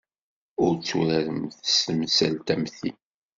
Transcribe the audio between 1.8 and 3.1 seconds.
temsal am ti.